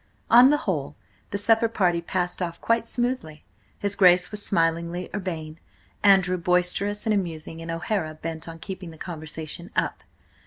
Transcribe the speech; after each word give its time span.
On 0.31 0.49
the 0.49 0.57
whole, 0.57 0.95
the 1.29 1.37
supper 1.37 1.67
party 1.67 2.01
passed 2.01 2.41
off 2.41 2.59
quite 2.59 2.87
smoothly. 2.87 3.45
His 3.77 3.93
Grace 3.95 4.31
was 4.31 4.43
smilingly 4.43 5.11
urbane, 5.13 5.59
Andrew 6.01 6.37
boisterous 6.37 7.05
and 7.05 7.13
amusing, 7.13 7.61
and 7.61 7.69
O'Hara 7.69 8.15
bent 8.15 8.47
on 8.47 8.57
keeping 8.57 8.89
the 8.89 8.97
conversation 8.97 9.69
up. 9.75 10.01